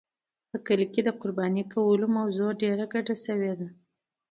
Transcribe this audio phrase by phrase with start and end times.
[0.49, 3.67] په کلي کې د قربانۍ کولو موضوع ډېره ګډه شوې وه.